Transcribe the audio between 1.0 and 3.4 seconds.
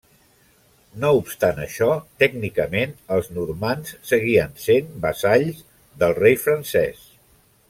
No obstant això, tècnicament, els